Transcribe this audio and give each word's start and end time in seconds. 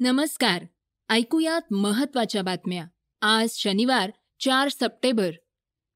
नमस्कार. 0.00 0.64
ऐकूयात 1.08 1.72
महत्त्वाच्या 1.72 2.42
बातम्या. 2.42 2.86
आज 3.20 3.48
शनिवार 3.52 4.10
चार 4.40 4.68
सप्टेंबर. 4.68 5.30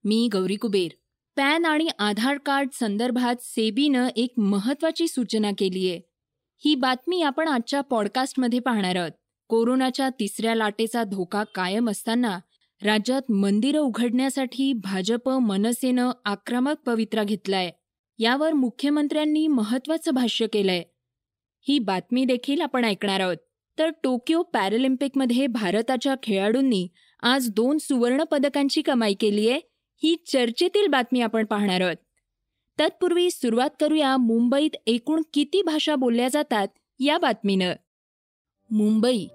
मी 0.04 0.28
गौरी 0.32 0.56
कुबेर. 0.56 0.88
पॅन 1.36 1.64
आणि 1.64 1.88
आधार 1.98 2.38
कार्ड 2.38 2.68
संदर्भात 2.72 3.34
सेबीनं 3.40 4.08
एक 4.16 4.30
महत्वाची 4.36 5.08
सूचना 5.08 5.50
केली 5.58 5.90
आहे 5.90 6.00
ही 6.64 6.74
बातमी 6.74 7.22
आपण 7.22 7.48
आजच्या 7.48 7.80
पॉडकास्टमध्ये 7.80 8.58
पाहणार 8.58 8.96
आहोत. 8.96 9.10
कोरोनाच्या 9.48 10.08
तिसऱ्या 10.08 10.54
लाटेचा 10.54 11.04
धोका 11.04 11.44
कायम 11.44 11.90
असताना 11.90 12.38
राज्यात 12.82 13.30
मंदिरं 13.30 13.80
उघडण्यासाठी 13.80 14.72
भाजप 14.72 15.30
मनसेनं 15.30 16.10
आक्रमक 16.24 16.76
पवित्रा 16.86 17.24
घेतलाय. 17.24 17.70
यावर 18.18 18.52
मुख्यमंत्र्यांनी 18.52 19.46
महत्वाचं 19.46 20.10
भाष्य 20.14 20.46
केलंय. 20.46 20.82
ही 21.68 21.78
बातमी 21.78 22.24
देखील 22.24 22.60
आपण 22.60 22.84
ऐकणार 22.84 23.20
आहोत. 23.20 23.36
तर 23.80 23.90
टोकियो 24.02 24.42
पॅरालिम्पिकमध्ये 24.42 25.46
भारताच्या 25.46 26.14
खेळाडूंनी 26.22 26.88
आज 27.22 27.50
दोन 27.50 27.78
सुवर्ण 27.78 28.24
पदकांची 28.24 28.82
कमाई 28.82 29.14
केली 29.14 29.50
आहे 29.50 29.60
ही 30.02 30.16
चर्चेतील 30.32 30.86
बातमी 30.86 31.20
आपण 31.20 31.44
पाहणार 31.44 31.80
आहोत. 31.80 31.96
तत्पूर्वी 32.80 33.30
सुरुवात 33.30 33.70
करूया 33.80 34.16
मुंबईत 34.16 34.70
एकूण 34.86 35.22
किती 35.34 35.62
भाषा 35.62 35.94
बोलल्या 35.94 36.28
जातात 36.32 36.68
या 36.98 37.18
बातमीनं. 37.18 37.72
मुंबई 38.70 39.26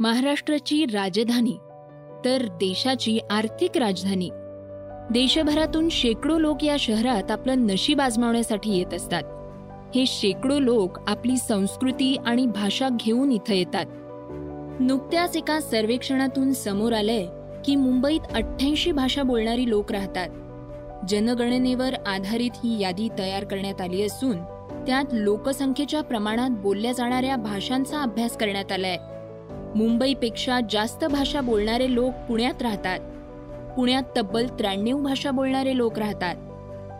महाराष्ट्राची 0.00 0.84
राजधानी 0.84 1.56
तर 2.24 2.46
देशाची 2.50 3.18
आर्थिक 3.30 3.78
राजधानी. 3.78 4.30
देशभरातून 5.12 5.88
शेकडो 5.88 6.38
लोक 6.38 6.64
या 6.64 6.76
शहरात 6.78 7.30
आपलं 7.30 7.58
नशीब 7.58 8.00
आजमावण्यासाठी 8.00 8.78
येत 8.78 8.94
असतात. 8.94 9.22
हे 9.94 10.06
शेकडो 10.06 10.58
लोक 10.58 10.98
आपली 11.06 11.36
संस्कृती 11.36 12.16
आणि 12.16 12.46
भाषा 12.46 12.88
घेऊन 12.88 13.32
इथं 13.32 13.54
येतात. 13.54 13.86
नुकत्याच 14.80 15.36
एका 15.36 15.60
सर्वेक्षणातून 15.60 16.52
समोर 16.52 16.92
आलंय 16.92 17.26
की 17.64 17.76
मुंबईत 17.76 18.20
अठ्ठ्याऐंशी 18.34 18.92
भाषा 18.92 19.22
बोलणारी 19.22 19.70
लोक 19.70 19.92
राहतात. 19.92 20.28
जनगणनेवर 21.08 21.94
आधारित 21.94 22.50
ही 22.64 22.80
यादी 22.80 23.08
तयार 23.18 23.44
करण्यात 23.44 23.80
आली 23.80 24.02
असून 24.02 24.36
त्यात 24.86 25.04
लोकसंख्येच्या 25.12 26.02
प्रमाणात 26.02 26.50
बोलल्या 26.50 26.92
जाणाऱ्या 26.92 27.36
भाषांचा 27.36 28.02
अभ्यास 28.02 28.36
करण्यात 28.36 28.72
आलाय. 28.72 28.96
मुंबईपेक्षा 29.78 30.60
जास्त 30.70 31.04
भाषा 31.04 31.40
बोलणारे 31.40 31.94
लोक 31.94 32.12
पुण्यात 32.28 32.62
राहतात. 32.62 32.98
पुण्यात 33.76 34.02
तब्बल 34.16 34.46
त्र्याण्णव 34.46 35.02
भाषा 35.02 35.30
बोलणारे 35.30 35.76
लोक 35.76 35.98
राहतात. 35.98 36.34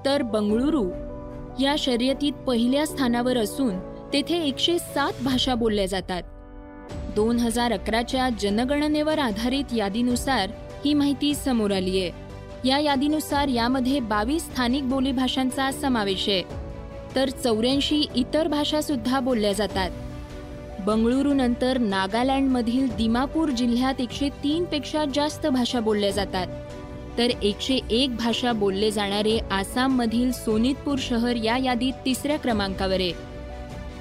तर 0.04 0.22
बंगळुरू 0.22 0.90
या 1.60 1.74
शर्यतीत 1.78 2.32
पहिल्या 2.32 2.86
स्थानावर 2.86 3.36
असून 3.36 3.78
तेथे 4.12 4.42
एकशे 4.42 4.78
सात 4.78 5.12
भाषा 5.24 5.54
बोलल्या 5.54 5.86
जातात. 5.86 6.22
दोन 7.16 7.38
हजार 7.38 7.72
अकराच्या 7.72 8.28
जनगणनेवर 8.40 9.18
आधारित 9.18 9.64
यादीनुसार 9.76 10.50
ही 10.84 10.94
माहिती 10.94 11.34
समोर 11.34 11.70
आली 11.70 12.00
आहे. 12.00 12.10
या 12.68 12.78
यादीनुसार 12.78 13.48
यामध्ये 13.48 14.00
बावीस 14.00 14.42
स्थानिक 14.42 14.88
बोलीभाषांचा 14.88 15.70
समावेश 15.72 16.28
आहे. 16.28 16.42
तर 17.14 17.28
चौऱ्याऐंशी 17.28 18.06
इतर 18.14 18.48
भाषा 18.48 18.80
सुद्धा 18.80 19.20
बोलल्या 19.20 19.52
जातात. 19.52 19.90
बंगळुरू 20.86 21.34
नंतर 21.34 21.78
नागालँडमधील 21.78 22.96
दिमापूर 22.96 23.48
जिल्ह्यात 23.48 24.00
एकशे 24.00 24.28
तीन 24.28 24.64
पेक्षा 24.64 25.04
जास्त 25.14 25.46
भाषा 25.46 25.80
बोलल्या 25.80 26.10
जातात. 26.10 26.46
तर 27.18 27.28
एकशे 27.42 27.78
एक 27.90 28.16
भाषा 28.16 28.52
बोलले 28.52 28.90
जाणारे 28.90 29.38
आसाममधील 29.50 30.32
सोनितपूर 30.32 30.98
शहर 30.98 31.36
या 31.36 31.56
यादीत 31.56 31.92
तिसऱ्या 32.04 32.38
क्रमांकावर 32.38 33.00
आहे. 33.00 33.29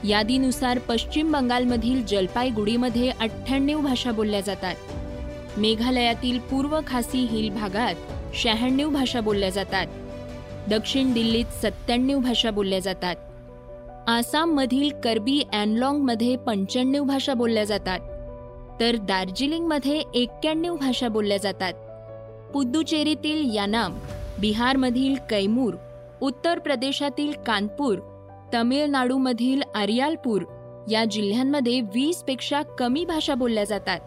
यादीनुसार 0.08 0.80
पश्चिम 0.80 1.31
बंगालमधील 1.31 2.05
जलपाईगुडीमध्ये 2.05 3.09
अठ्ठ्याण्णव 3.09 3.80
भाषा 3.81 4.11
बोलल्या 4.11 4.42
जातात. 4.42 4.76
मेघालयातील 5.58 6.39
पूर्व 6.39 6.80
खासी 6.87 7.17
हिल 7.17 7.49
भागात 7.49 7.95
शहाण्णव 8.33 8.89
भाषा 8.89 9.21
बोलल्या 9.21 9.49
जातात. 9.49 9.88
दक्षिण 10.70 11.14
दिल्लीत 11.14 11.45
सत्त्याण्णव 11.45 12.20
भाषा 12.20 12.52
बोलल्या 12.52 12.80
जातात. 12.80 13.15
आसाममधील 14.08 14.89
कर्बी 15.04 15.43
अँडलॉंगमध्ये 15.54 16.36
पंच्याण्णव 16.36 17.04
भाषा 17.04 17.33
बोलल्या 17.33 17.64
जातात. 17.64 17.99
तर 18.80 18.95
दार्जिलिंगमध्ये 18.95 20.04
एक्क्याण्णव 20.14 20.76
भाषा 20.76 21.08
बोलल्या 21.08 21.38
जातात. 21.38 21.73
पुद्दुचेरीतील 22.54 23.55
यानाम 23.55 23.99
बिहारमधील 24.39 25.15
कैमूर 25.30 25.73
उत्तर 26.21 26.59
प्रदेशातील 26.59 27.32
कानपूर 27.32 27.99
तमिळनाडूमधील 28.54 29.61
आरियालपूर 29.76 30.43
या 30.92 31.05
जिल्ह्यांमध्ये 31.05 31.82
वीसपेक्षा 31.82 32.61
कमी 32.61 33.05
भाषा 33.05 33.36
बोलल्या 33.36 33.64
जातात. 33.64 33.99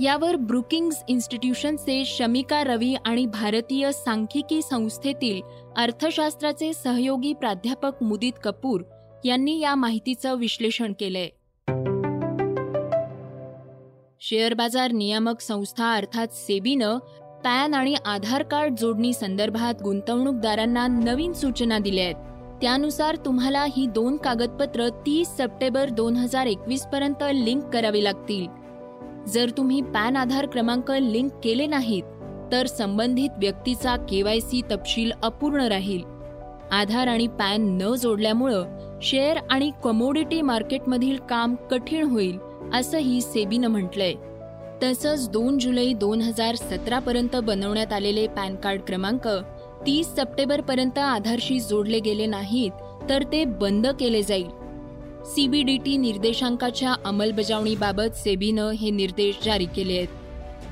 यावर 0.00 0.36
ब्रुकिंग्ज 0.36 0.96
इन्स्टिट्यूशनचे 1.08 2.02
शमिका 2.06 2.64
रवी 2.64 2.94
आणि 2.94 3.26
भारतीय 3.26 3.92
सांख्यिकी 3.92 4.62
संस्थेतील 4.62 5.40
अर्थशास्त्राचे 5.76 6.72
सहयोगी 6.72 7.32
प्राध्यापक 7.32 8.02
मुदित 8.02 8.32
कपूर 8.44 8.82
यांनी 9.24 9.60
या 9.60 9.74
माहितीचं 9.74 10.34
विश्लेषण 10.34 10.92
केलंय. 11.00 11.28
शेअर 14.20 14.54
बाजार 14.54 14.92
नियामक 14.92 15.40
संस्था 15.40 15.94
अर्थात 15.94 16.26
सेबीनं 16.32 16.98
पॅन 17.44 17.74
आणि 17.74 17.94
आधार 18.06 18.42
कार्ड 18.42 18.74
जोडणी 18.78 19.12
संदर्भात 19.12 19.82
गुंतवणूकदारांना 19.82 20.86
नवीन 20.86 21.32
सूचना 21.32 21.78
दिल्या 21.78 22.04
आहेत. 22.04 22.33
त्यानुसार 22.60 23.16
तुम्हाला 23.16 23.64
ही 23.76 23.86
दोन 23.86 24.16
कागदपत्र 24.16 24.88
तीस 25.06 25.28
सप्टेंबर 25.28 25.88
दोन 25.88 26.16
हजार 26.16 26.46
एकवीस 26.46 26.84
पर्यंत 26.86 27.22
लिंक 27.34 27.64
करावी 27.64 28.04
लागतील. 28.04 28.46
जर 29.28 29.50
तुम्ही 29.56 29.80
पॅन 29.82 30.16
आधार 30.16 30.46
क्रमांक 30.46 30.90
लिंक 30.90 31.30
केले 31.44 31.66
नाहीत 31.66 32.02
तर 32.52 32.66
संबंधित 32.66 33.30
व्यक्तीचा 33.38 33.96
केवायसी 33.96 34.60
तपशील 34.70 35.10
अपूर्ण 35.22 35.60
राहील. 35.60 36.02
आधार 36.70 37.06
आणि 37.06 37.26
पॅन 37.26 37.68
न 37.82 37.94
जोडल्यामुळं 37.94 38.98
शेअर 39.02 39.38
आणि 39.50 39.70
कमोडिटी 39.84 40.42
मार्केटमधील 40.42 41.16
काम 41.30 41.54
कठीण 41.70 42.06
होईल 42.10 42.38
असंही 42.74 43.20
सेबीनं 43.20 43.68
म्हटलंय. 43.68 44.14
तसंच 44.82 45.28
दोन 45.30 45.58
जुलै 45.58 45.92
दोन 45.92 46.20
हजार 46.20 46.54
सतरापर्यंत 46.54 47.36
बनवण्यात 47.36 47.92
आलेले 47.92 48.26
पॅन 48.26 48.56
कार्ड 48.56 48.80
क्रमांक 48.80 49.28
तीस 49.86 50.06
सप्टेंबर 50.06 50.60
पर्यंत 50.60 50.98
आधारशी 50.98 51.60
जोडले 51.60 51.98
गेले 52.00 52.26
नाहीत 52.26 53.08
तर 53.08 53.22
ते 53.32 53.44
बंद 53.44 53.86
केले 53.86 54.22
जाईल. 54.22 54.46
सीबीडीटी 55.24 55.96
निर्देशांकाच्या 55.96 56.94
अंमलबजावणीबाबत 57.04 58.16
सेबीनं 58.16 58.70
हे 58.70 58.90
निर्देश 58.90 59.44
जारी 59.44 59.66
केले 59.66 59.96
आहेत. 59.96 60.08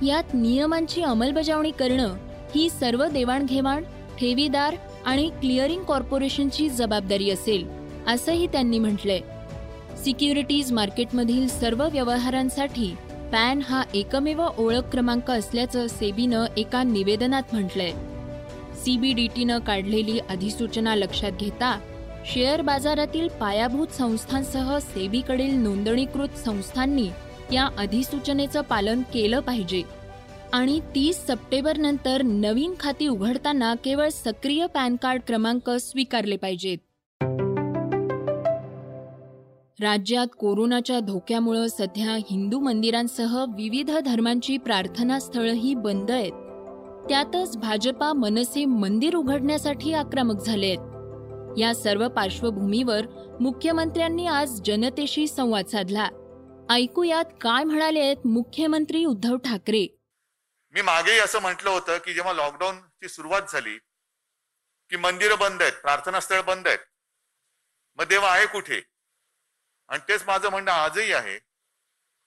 यात 0.02 0.34
नियमांची 0.34 1.02
अंमलबजावणी 1.02 1.70
करणं 1.70 2.14
ही 2.54 2.68
सर्व 2.70 3.06
देवाणघेवाण 3.06 3.82
ठेवीदार 4.20 4.74
आणि 5.04 5.28
क्लिअरिंग 5.40 5.82
कॉर्पोरेशनची 5.82 6.68
जबाबदारी 6.68 7.30
असेल 7.30 7.66
असंही 8.06 8.46
त्यांनी 8.46 8.78
म्हटलंय. 8.78 9.20
सिक्युरिटीज 10.04 10.72
मार्केटमधील 10.72 11.48
सर्व 11.48 11.86
व्यवहारांसाठी 11.92 12.94
पॅन 13.32 13.60
हा 13.68 13.82
एकमेव 13.94 14.42
ओळख 14.58 14.90
क्रमांक 14.92 15.30
असल्याचं 15.30 15.86
सेबीनं 15.86 16.44
एका 16.56 16.82
निवेदनात 16.82 17.42
म्हटलंय. 17.52 17.92
सीबीडीटीनं 18.84 19.58
काढलेली 19.58 20.18
अधिसूचना 20.18 20.94
लक्षात 20.94 21.32
घेता 21.40 21.80
शेअर 22.26 22.62
बाजारातील 22.62 23.28
पायाभूत 23.28 23.86
संस्थांसह 23.86 24.78
सेबीकडील 24.78 25.54
नोंदणीकृत 25.54 26.28
संस्थांनी 26.28 27.08
या 27.52 27.68
अधिसूचनेचं 27.78 28.60
पालन 28.60 29.02
केलं 29.02 29.40
पाहिजे. 29.40 29.82
आणि 30.52 30.80
तीस 30.94 31.16
सप्टेंबर 31.26 31.76
नंतर 31.76 32.22
नवीन 32.22 32.74
खाती 32.80 33.06
उघडताना 33.06 33.74
केवळ 33.74 34.08
सक्रिय 34.08 34.66
पॅन 34.66 34.96
कार्ड 34.96 35.20
क्रमांक 35.26 35.70
स्वीकारले 35.70 36.36
पाहिजेत. 36.36 36.78
राज्यात 39.80 40.26
कोरोनाच्या 40.38 41.00
धोक्यामुळं 41.00 41.66
सध्या 41.66 42.16
हिंदू 42.30 42.60
मंदिरांसह 42.60 43.44
विविध 43.44 43.90
धर्मांची 43.90 44.56
प्रार्थनास्थळंही 44.56 45.74
बंद 45.74 46.10
आहेत. 46.10 46.32
त्यातच 47.08 47.56
भाजपा 47.56 48.12
मनसे 48.12 48.64
मंदिर 48.64 49.14
उघडण्यासाठी 49.14 49.92
आक्रमक 49.94 50.40
झालेत. 50.40 50.78
या 51.58 51.74
सर्व 51.74 52.08
पार्श्वभूमीवर 52.08 53.06
मुख्यमंत्र्यांनी 53.40 54.26
आज 54.26 54.60
जनतेशी 54.64 55.26
संवाद 55.28 55.66
साधला. 55.66 56.08
ऐकूयात 56.70 57.24
काय 57.40 57.64
म्हणाले 57.64 58.14
मुख्यमंत्री 58.24 59.04
उद्धव 59.04 59.36
ठाकरे? 59.36 59.86
मी 60.74 60.82
मागेही 60.82 61.18
असं 61.18 61.40
म्हटलं 61.40 61.70
होतं 61.70 61.98
की 61.98 62.14
जेव्हा 62.14 62.32
लॉकडाऊनची 62.32 63.08
सुरुवात 63.08 63.42
झाली 63.48 63.76
की 64.90 64.96
मंदिरं 64.96 65.38
बंद 65.38 65.62
आहेत 65.62 65.72
प्रार्थनास्थळ 65.72 66.40
बंद 66.40 66.68
आहेत 66.68 66.78
मग 67.98 68.04
देव 68.04 68.24
आहे 68.24 68.46
कुठे? 68.46 68.80
आणि 69.88 70.00
तेच 70.08 70.24
माझं 70.26 70.50
म्हणणं 70.50 70.70
आजही 70.70 71.12
आहे 71.12 71.38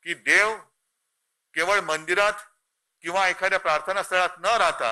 की 0.06 0.14
देव 0.14 0.56
केवळ 1.54 1.80
मंदिरात 1.80 2.34
किंवा 3.06 3.28
एखाद्या 3.28 3.60
प्रार्थना 3.60 4.04
स्थळात 4.04 4.30
न 4.40 4.46
राहता 4.46 4.88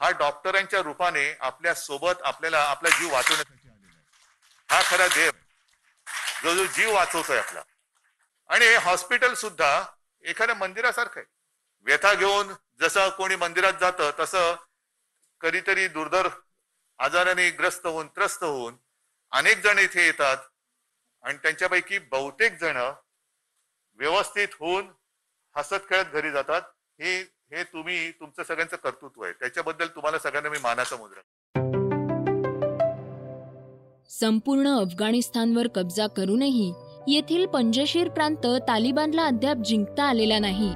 हा 0.00 0.10
डॉक्टरांच्या 0.10 0.80
रूपाने 0.80 1.24
आपल्यासोबत 1.40 2.22
आपल्याला 2.24 2.62
आपला 2.64 2.88
जीव 2.88 3.12
वाचवण्यासाठी 3.12 3.68
आलेला 3.68 3.96
आहे. 3.96 4.74
हा 4.74 4.82
खरा 4.90 5.06
देव 5.06 5.30
जो 6.42 6.54
जो 6.54 6.66
जीव 6.66 6.92
वाचवतोय 6.94 7.38
आपला. 7.38 7.62
आणि 8.48 8.66
हे 8.66 8.76
हॉस्पिटल 8.76 9.34
सुद्धा 9.34 9.84
एखाद्या 10.24 10.54
मंदिरासारखं 10.56 11.20
आहे. 11.20 11.26
व्यथा 11.86 12.12
घेऊन 12.14 12.52
जसं 12.80 13.08
कोणी 13.08 13.36
मंदिरात 13.36 13.72
जातं 13.80 14.10
तसं 14.20 14.54
कधीतरी 15.40 15.88
दुर्धर 15.88 16.28
आजाराने 16.98 17.50
ग्रस्त 17.50 17.86
होऊन 17.86 18.08
त्रस्त 18.08 18.44
होऊन 18.44 18.76
अनेक 19.32 19.58
जण 19.58 19.78
इथे 19.78 20.04
येतात 20.04 20.36
आणि 21.22 21.38
त्यांच्यापैकी 21.38 21.98
बहुतेक 21.98 22.58
जण 22.58 22.76
व्यवस्थित 23.98 24.48
होऊन 24.58 24.92
हसत 25.56 25.88
खेळत 25.88 26.04
घरी 26.04 26.30
जातात. 26.30 26.62
हे 27.02 27.14
हे 27.52 27.62
तुम्ही 27.62 28.10
तुमचं 28.10 28.42
सगळ्यांचं 28.42 28.76
कर्तृत्व 28.76 29.22
आहे. 29.22 29.32
त्याच्याबद्दल 29.32 29.86
तुम्हाला 29.86 30.18
सगळ्यांना 30.18 30.50
मी 30.50 30.58
मानाचा 30.58 30.96
मुद्रा 30.96 31.20
संपूर्ण 34.10 34.68
अफगाणिस्तानवर 34.68 35.66
कब्जा 35.66 36.06
करूनही 36.06 36.72
येथील 37.08 37.46
पंजशीर 37.46 38.08
प्रांत 38.08 38.46
तालिबानला 38.46 39.24
अद्याप 39.26 39.56
जिंकता 39.56 40.02
आलेला 40.02 40.38
नाही. 40.38 40.72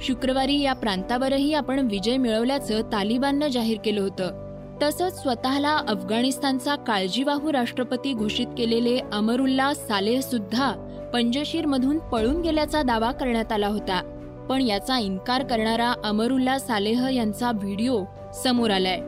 शुक्रवारी 0.00 0.60
या 0.60 0.72
प्रांतावरही 0.72 1.54
आपण 1.54 1.78
विजय 1.78 2.16
मिळवल्याचं 2.16 2.82
तालिबाननं 2.92 3.48
जाहीर 3.48 3.78
केलं 3.84 4.00
होतं. 4.00 4.44
तसंच 4.82 5.22
स्वतःला 5.22 5.76
अफगाणिस्तानचा 5.76 6.76
काळजीवाहू 6.76 7.52
राष्ट्रपती 7.52 8.12
घोषित 8.12 8.46
केलेले 8.58 8.98
अमरुल्ला 9.12 9.74
सालेह 9.74 10.20
सुद्धा 10.20 10.72
पंजशीरमधून 11.12 11.98
पळून 11.98 12.40
गेल्याचा 12.40 12.82
दावा 12.82 13.12
करण्यात 13.12 13.52
आला 13.52 13.66
होता. 13.66 14.14
पण 14.48 14.62
याचा 14.62 14.98
इन्कार 14.98 15.42
करणारा 15.42 15.94
अमरुल्ला 16.04 16.58
सालेह 16.58 17.08
यांचा 17.08 17.50
व्हिडिओ 17.52 18.04
समोर 18.44 18.70
आलाय. 18.70 19.00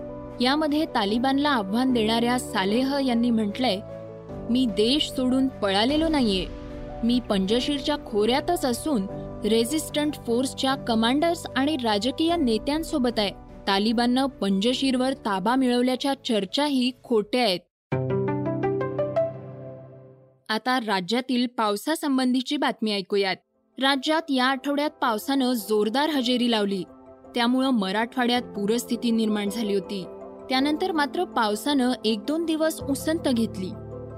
यामध्ये 0.45 0.85
तालिबानला 0.85 1.51
आव्हान 1.51 1.93
देणाऱ्या 1.93 2.39
सालेह 2.39 2.97
यांनी 3.07 3.31
म्हटलंय 3.31 3.81
मी 4.51 4.67
देश 4.67 5.11
सोडून 5.11 5.49
पळालेलो 5.49 6.09
नाहीये. 6.09 6.47
मी 7.05 7.21
पंजशीरच्या 7.21 7.97
खोऱ्यातच 8.07 8.65
असून 8.65 9.07
रेझिस्टंट 9.45 10.15
फोर्सच्या 10.15 10.75
कमांडर्स 10.75 11.47
आणि 11.57 11.77
राजकीय 11.85 12.37
नेत्यांसोबत 12.37 13.19
आहे. 13.19 13.31
तालिबाननं 13.67 14.27
पंजशीरवर 14.27 15.13
ताबा 15.13 15.55
मिळवल्याच्या 15.55 16.15
चर्चाही 16.15 16.93
खोट्या 17.05 17.43
आहेत. 17.43 17.61
आता 20.49 20.79
राज्यातील 20.87 21.47
पावसासंबंधीची 21.47 22.57
बातमी 22.57 22.93
ऐकूयात. 22.93 23.37
राज्यात 23.83 24.23
या 24.29 24.47
आठवड्यात 24.47 24.91
पावसानं 24.91 25.53
जोरदार 25.53 26.11
हजेरी 26.11 26.51
लावली. 26.51 26.83
त्यामुळं 27.35 27.71
मराठवाड्यात 27.71 28.43
पूरस्थिती 28.43 29.11
निर्माण 29.11 29.49
झाली 29.49 29.75
होती. 29.75 30.05
त्यानंतर 30.49 30.93
मात्र 30.93 31.25
पावसानं 31.25 31.93
एक 32.05 32.19
दोन 32.29 32.45
दिवस 32.45 32.81
उसंत 32.81 33.29
घेतली. 33.29 33.71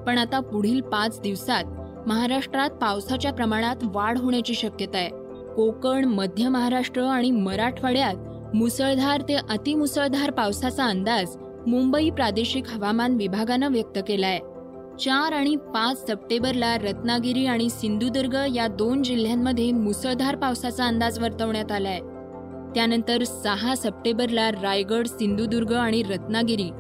पण 0.06 0.19
आता 0.19 0.41
पुढील 0.41 0.81
पाच 0.81 1.20
दिवसात 1.20 1.64
महाराष्ट्रात 2.09 2.70
पावसाच्या 2.70 3.32
प्रमाणात 3.32 3.76
वाढ 3.82 4.19
होण्याची 4.19 4.55
शक्यता 4.55 4.99
आहे. 4.99 5.09
कोकण 5.55 6.05
मध्य 6.05 6.49
महाराष्ट्र 6.49 7.03
आणि 7.03 7.31
मराठवाड्यात 7.31 8.15
मुसळधार 8.56 9.20
ते 9.20 9.35
अतिमुसळधार 9.35 10.31
पावसाचा 10.31 10.85
अंदाज 10.85 11.37
मुंबई 11.67 12.11
प्रादेशिक 12.11 12.69
हवामान 12.69 13.15
विभागानं 13.15 13.73
व्यक्त 13.73 13.99
केलाय. 14.08 14.38
चार 15.00 15.33
आणि 15.33 15.56
पाच 15.56 16.11
सप्टेंबरला 16.11 16.77
रत्नागिरी 16.79 17.47
आणि 17.47 17.69
सिंधुदुर्ग 17.71 18.35
या 18.55 18.67
दोन 18.69 19.03
जिल्ह्यांमध्ये 19.03 19.71
मुसळधार 19.73 20.37
पावसाचा 20.37 20.85
अंदाज 20.85 21.19
वर्तवण्यात 21.19 21.73
आलाय. 21.73 22.00
त्यानंतर 22.75 23.25
सहा 23.25 23.75
सप्टेंबरला 23.75 24.50
रायगड 24.50 25.06
सिंधुदुर्ग 25.06 25.73
आणि 25.73 26.03
रत्नागिरी 26.03 26.71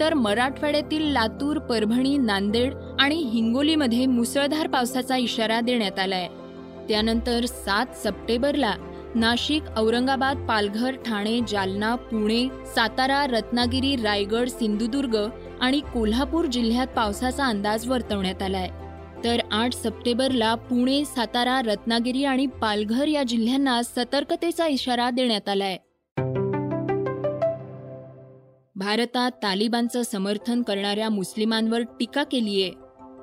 तर 0.00 0.14
मराठवाड्यातील 0.14 1.02
लातूर 1.12 1.58
परभणी 1.58 2.16
नांदेड 2.16 2.74
आणि 3.00 3.14
हिंगोलीमध्ये 3.14 4.06
मुसळधार 4.06 4.66
पावसाचा 4.66 5.16
इशारा 5.16 5.60
देण्यात 5.60 5.98
आलाय. 5.98 6.28
त्यानंतर 6.88 7.44
सात 7.44 7.86
सप्टेंबरला 8.06 8.74
नाशिक 9.14 9.62
औरंगाबाद 9.76 10.46
पालघर 10.48 10.94
ठाणे 11.06 11.40
जालना 11.48 11.94
पुणे 11.94 12.46
सातारा 12.74 13.26
रत्नागिरी 13.26 13.96
रायगड 13.96 14.48
सिंधुदुर्ग 14.48 15.16
आणि 15.60 15.80
कोल्हापूर 15.80 16.44
जिल्ह्यात 16.44 16.86
पावसाचा 16.86 17.46
अंदाज 17.46 17.88
वर्तवण्यात 17.88 18.42
आलाय. 18.42 18.68
तर 19.24 19.36
आठ 19.52 19.72
सप्टेंबरला 19.72 20.54
पुणे 20.54 21.04
सातारा 21.04 21.62
रत्नागिरी 21.62 22.24
आणि 22.24 22.46
पालघर 22.46 23.06
या 23.06 23.22
जिल्ह्यांना 23.22 23.82
सतर्कतेचा 23.82 24.66
इशारा 24.66 25.10
देण्यात 25.10 25.48
आलाय. 25.48 25.76
भारतात 28.76 29.30
तालिबानचं 29.30 30.02
समर्थन 30.02 30.62
करणाऱ्या 30.62 31.08
मुस्लिमांवर 31.08 31.80
टीका 31.80 32.24
केलीये. 32.24 32.72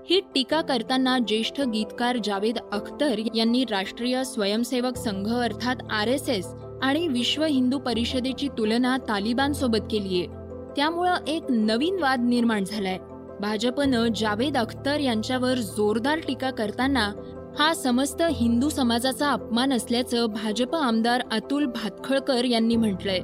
ही 0.10 0.20
टीका 0.20 0.62
करताना 0.62 1.18
ज्येष्ठ 1.20 1.62
गीतकार 1.62 2.18
जावेद 2.24 2.58
अख्तर 2.72 3.22
यांनी 3.36 3.66
राष्ट्रीय 3.72 4.24
स्वयंसेवक 4.24 4.98
संघ 4.98 5.30
अर्थात 5.30 5.76
आर 5.92 6.08
एस 6.08 6.30
एस 6.30 6.48
आणि 6.84 7.08
विश्व 7.08 7.44
हिंदू 7.44 7.80
परिषदेची 7.80 8.48
तुलना 8.48 8.98
तालिबान 8.98 9.54
सोबत 9.54 9.88
केलीये. 9.92 10.45
त्यामुळं 10.76 11.16
एक 11.28 11.44
नवीन 11.50 12.00
वाद 12.00 12.20
निर्माण 12.20 12.64
झालाय. 12.64 12.98
भाजपनं 13.42 14.08
जावेद 14.16 14.58
अख्तर 14.58 15.00
यांच्यावर 15.00 15.58
जोरदार 15.58 16.20
टीका 16.20 16.52
करताना 16.52 17.12
हा 17.60 17.74
समस्त 17.74 18.22
हिंदू 18.32 18.70
समाजाचा 18.70 19.32
अपमान 19.32 19.74
असल्याचं 19.74 20.26
भाजप 20.26 20.76
आमदार 20.76 21.22
अतुल 21.32 21.66
भातखळकर 21.66 22.46
यांनी 22.46 22.76
म्हटलंय. 22.76 23.20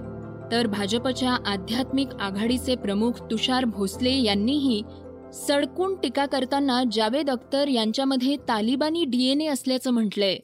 तर 0.52 0.68
भाजपच्या 0.68 1.38
आध्यात्मिक 1.46 2.08
आघाडीचे 2.20 2.76
प्रमुख 2.76 3.12
तुषार 3.32 3.66
भोसले 3.66 4.12
यांनीही 4.12 4.82
सडकून 5.34 5.96
टीका 5.96 6.26
करताना 6.26 6.84
जावेद 6.92 7.30
अख्तर 7.30 7.68
यांच्यामध्ये 7.68 8.36
तालिबानी 8.50 9.06
डीएनए 9.06 9.46
असल्याचं 9.46 9.92
म्हटलंय. 9.92 10.38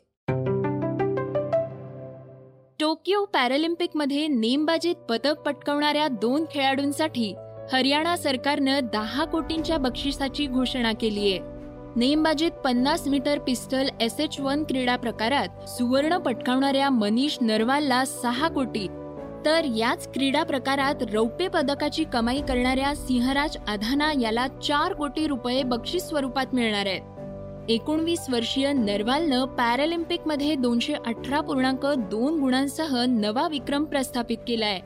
टोकियो 2.88 3.24
पॅरालिम्पिकमध्ये 3.26 4.28
नेमबाजीत 4.28 4.96
पदक 5.10 5.40
पटकवणाऱ्या 5.46 6.08
दोन 6.08 6.46
खेळाडूंसाठी 6.52 7.34
हरियाणा 7.74 8.16
सरकारनं 8.16 8.80
दहा 8.94 9.26
कोटींच्या 9.26 9.78
बक्षिसाची 9.78 10.46
घोषणा 10.48 10.92
केली 10.94 11.32
आहे. 11.32 11.40
नेमबाजीत 11.96 12.52
पन्नास 12.52 13.08
metre 13.08 13.40
pistol 13.40 13.90
S 14.02 14.20
H 14.20 14.40
one 14.40 14.64
क्रीडा 14.64 14.96
प्रकारात 14.96 15.68
सुवर्ण 15.70 16.18
पटकावणाऱ्या 16.18 16.90
मनीष 16.90 17.38
नरवालला 17.42 18.06
सहा 18.06 18.48
कोटी. 18.48 18.88
तर 19.46 19.66
याच 19.78 20.08
क्रीडा 20.14 20.44
प्रकारात 20.44 21.04
रौप्य 21.14 21.48
पदकाची 21.48 22.04
कमाई 22.04 22.42
करणाऱ्या 22.42 22.96
सिंहराज 22.96 23.58
अधाना 23.68 24.12
याला 24.22 24.48
चार 24.48 24.94
कोटी 24.94 25.28
रुपये 25.28 25.64
बक्षीस 25.64 26.10
स्वरूपात 26.10 26.56
मिळणार 26.56 26.86
आहेत. 26.86 27.02
एकोणवीस 27.70 28.30
वर्षीय 28.30 28.74
नरवालनं 28.74 29.46
पॅरालिम्पिकमध्ये 29.46 30.56
दोनशे 30.56 30.94
अठरा 30.94 31.42
पूर्णांक 31.42 31.86
दोन 31.86 32.40
गुणांसह 32.40 33.06
नवा 33.06 33.48
विक्रम 33.48 33.84
प्रस्थापित 33.84 34.38
केलाय. 34.48 34.80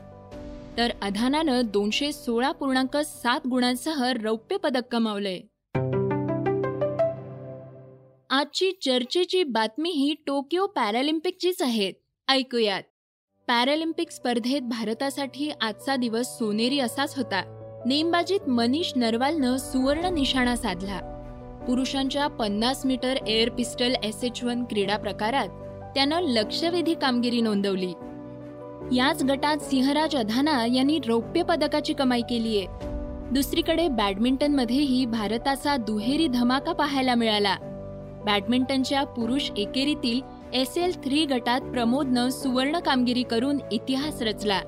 तर 0.76 0.88
अधानानं 1.02 1.60
दोनशे 1.64 2.12
सोळा 2.12 2.52
पूर्णांक 2.52 2.96
सात 2.96 3.46
गुणांसह 3.46 4.12
रौप्य 4.22 4.56
पदक 4.56 4.80
कमावलंय. 4.90 5.40
आजची 8.30 8.72
चर्चेची 8.72 9.44
बातमी 9.44 9.90
ही 9.90 10.14
टोकियो 10.26 10.66
पॅरालिम्पिकचीच 10.66 11.62
आहेत 11.62 11.94
ऐकूयात. 12.28 12.82
पॅरालिम्पिक 13.48 14.10
स्पर्धेत 14.10 14.60
भारतासाठी 14.60 15.50
आजचा 15.60 15.96
दिवस 15.96 16.26
सोनेरी 16.26 16.78
असाच 16.78 17.16
होता. 17.16 17.42
नेमबाजीत 17.86 18.48
मनीष 18.48 18.92
नरवालनं 18.96 19.56
सुवर्ण 19.56 20.04
निशाणा 20.04 20.56
साधला. 20.56 21.11
पुरुषांच्या 21.66 22.26
पन्नास 22.26 22.86
metre 22.86 23.16
air 23.26 23.48
pistol 23.48 23.94
S 24.02 24.24
H 24.24 24.42
one 24.44 24.64
क्रीडा 24.64 24.96
प्रकारात 24.96 25.48
त्यानं 25.94 26.20
लक्षवेधी 26.20 26.94
कामगिरी 26.94 27.40
नोंदवली. 27.40 27.92
याच 28.96 29.22
गटात 29.24 29.56
सिंहराज 29.56 30.16
अधाना 30.16 30.66
यांनी 30.66 30.98
रौप्य 31.06 31.42
पदकाची 31.42 31.92
कमाई 31.92 32.20
केली 32.20 32.58
आहे 32.58 32.66
दुसरीकडे 33.32 33.88
बॅडमिंटनमध्येही 33.88 35.04
भारताचा 35.06 35.76
दुहेरी 35.76 36.26
धमाका 36.28 36.72
पाहायला 36.72 37.14
मिळाला. 37.14 37.56
बॅडमिंटनच्या 38.24 39.04
पुरुष 39.04 39.50
एकेरीतील 39.56 40.20
एस 40.52 40.78
एल 40.78 40.92
थ्री 41.04 41.24
गटात 41.24 41.60
प्रमोदनं 41.60 42.28
सुवर्ण 42.30 42.78
कामगिरी 42.78 43.22
करून 43.22 43.58
इतिहास 43.72 44.22
रचला. 44.22 44.60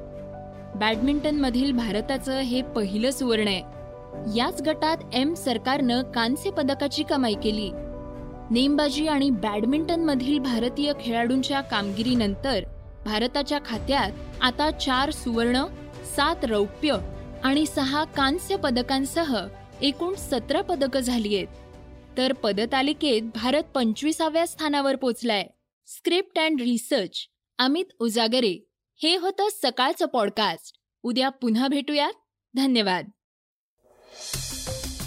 बॅडमिंटनमधील 0.75 1.73
भारताचं 1.73 2.39
हे 2.39 2.63
पहिलं 2.63 3.11
सुवर्ण 3.11 3.49
आहे. 3.49 3.74
याच 4.37 4.62
गटात 4.62 4.97
एम 5.12 5.35
सरकारनं 5.35 6.02
कांस्य 6.02 6.50
पदकाची 6.50 7.02
कमाई 7.02 7.35
केली. 7.35 7.71
नेमबाजी 8.50 9.06
आणि 9.06 9.30
बॅडमिंटनमधील 9.30 10.38
भारतीय 10.38 10.92
खेळाडूंच्या 11.00 11.61
कामगिरीनंतर 11.61 12.61
भारताच्या 13.04 13.59
खात्यात 13.66 14.11
आता 14.40 14.71
चार 14.71 15.11
सुवर्ण 15.11 15.64
सात 16.16 16.44
रौप्य 16.44 16.97
आणि 17.44 17.66
सहा 17.66 18.04
कांस्य 18.04 18.56
पदकांसह 18.56 19.49
एकूण 19.83 20.14
सतरा 20.14 20.62
पदकं 20.62 21.00
झाली 21.00 21.37
आहेत 21.37 21.49
तर 22.16 22.33
पदतालिकेत 22.33 23.23
भारत 23.35 23.62
पंचवीसाव्या 23.75 24.47
स्थानावर 24.47 24.97
पोचलाय. 24.97 25.47
Script 25.87 26.38
and 26.38 26.61
research 26.61 27.28
Amit 27.59 27.85
Ujagare. 27.99 28.66
हे 29.02 29.16
होतं 29.16 29.47
सकाळचं 29.62 30.06
पॉडकास्ट. 30.06 30.76
उद्या 31.02 31.28
पुन्हा 31.28 31.68
भेटूयात. 31.68 32.12
धन्यवाद. 32.56 33.09